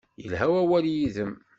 Yelha 0.23 0.47
wawal 0.53 0.85
yid-m. 0.95 1.33